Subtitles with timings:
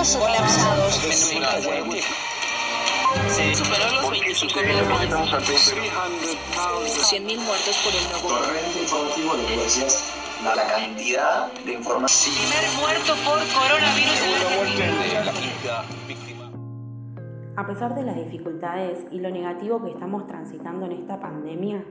[0.00, 0.94] aeropuertos colapsados.
[3.28, 5.74] Se superó los 25.000 muertos.
[7.12, 12.34] 100.000 muertos por el nuevo Torrente informativo, vos decías, la, la cantidad de información.
[12.34, 15.84] Primer muerto por coronavirus en Argentina.
[17.56, 21.84] A pesar de las dificultades y lo negativo que estamos transitando en esta pandemia,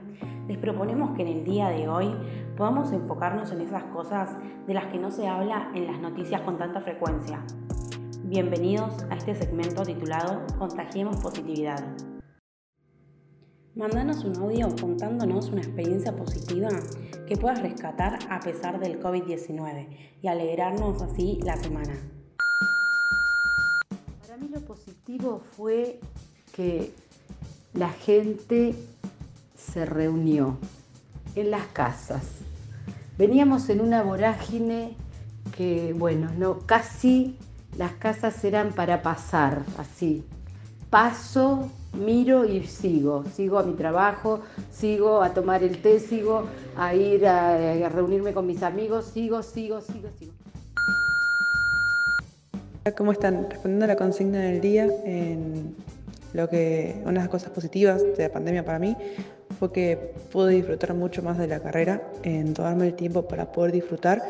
[0.48, 2.12] les proponemos que en el día de hoy
[2.56, 4.30] podamos enfocarnos en esas cosas
[4.66, 7.44] de las que no se habla en las noticias con tanta frecuencia.
[8.30, 11.84] Bienvenidos a este segmento titulado Contagiemos Positividad.
[13.74, 16.68] Mándanos un audio contándonos una experiencia positiva
[17.26, 19.88] que puedas rescatar a pesar del COVID-19
[20.22, 21.92] y alegrarnos así la semana.
[24.20, 25.98] Para mí lo positivo fue
[26.54, 26.94] que
[27.74, 28.76] la gente
[29.56, 30.56] se reunió
[31.34, 32.22] en las casas.
[33.18, 34.94] Veníamos en una vorágine
[35.56, 37.36] que, bueno, no, casi
[37.80, 40.22] las casas eran para pasar, así.
[40.90, 43.24] Paso, miro y sigo.
[43.34, 46.44] Sigo a mi trabajo, sigo a tomar el té, sigo
[46.76, 47.54] a ir a,
[47.86, 50.32] a reunirme con mis amigos, sigo, sigo, sigo, sigo.
[52.98, 53.48] ¿Cómo están?
[53.48, 54.86] Respondiendo a la consigna del día,
[56.34, 58.94] lo que una de las cosas positivas de la pandemia para mí
[59.58, 59.96] fue que
[60.30, 64.22] pude disfrutar mucho más de la carrera, en tomarme el tiempo para poder disfrutar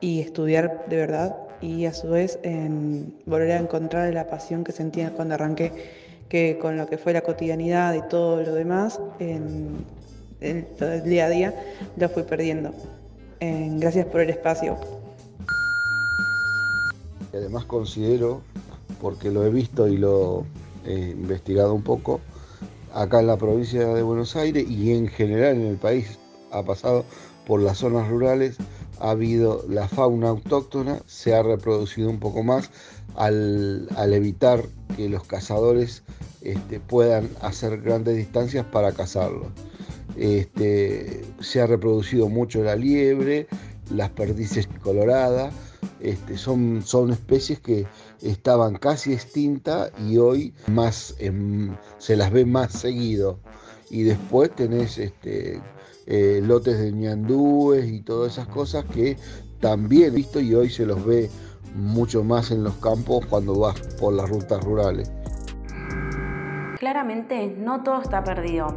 [0.00, 4.72] y estudiar de verdad y a su vez en volver a encontrar la pasión que
[4.72, 5.72] sentía cuando arranqué,
[6.28, 9.84] que con lo que fue la cotidianidad y todo lo demás, en,
[10.78, 11.54] todo el día a día,
[11.96, 12.72] lo fui perdiendo.
[13.40, 14.76] En- gracias por el espacio.
[17.32, 18.40] Además considero,
[19.00, 20.44] porque lo he visto y lo
[20.86, 22.20] he investigado un poco,
[22.94, 26.18] acá en la provincia de Buenos Aires y en general en el país
[26.50, 27.04] ha pasado
[27.46, 28.56] por las zonas rurales,
[29.00, 32.70] ha habido la fauna autóctona, se ha reproducido un poco más
[33.14, 34.64] al, al evitar
[34.96, 36.02] que los cazadores
[36.40, 39.48] este, puedan hacer grandes distancias para cazarlos.
[40.16, 43.48] Este, se ha reproducido mucho la liebre,
[43.90, 45.52] las perdices coloradas,
[46.00, 47.86] este, son, son especies que
[48.22, 53.38] estaban casi extintas y hoy más em, se las ve más seguido.
[53.90, 55.60] Y después tenés este,
[56.06, 59.16] eh, lotes de ñandúes y todas esas cosas que
[59.60, 61.30] también he visto y hoy se los ve
[61.74, 65.10] mucho más en los campos cuando vas por las rutas rurales.
[66.78, 68.74] Claramente no todo está perdido.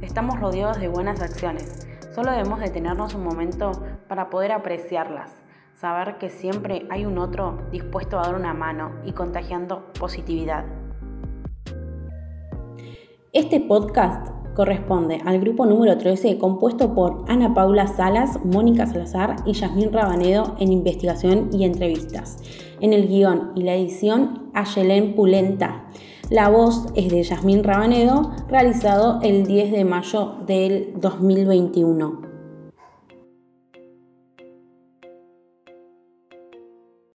[0.00, 1.86] Estamos rodeados de buenas acciones.
[2.14, 3.72] Solo debemos detenernos un momento
[4.08, 5.30] para poder apreciarlas.
[5.74, 10.64] Saber que siempre hay un otro dispuesto a dar una mano y contagiando positividad.
[13.32, 19.52] Este podcast corresponde al grupo número 13 compuesto por Ana Paula Salas, Mónica Salazar y
[19.52, 22.38] Yasmín Rabanedo en investigación y entrevistas.
[22.80, 25.84] En el guion y la edición, Ayelén Pulenta.
[26.30, 32.31] La voz es de Yasmín Rabanedo, realizado el 10 de mayo del 2021.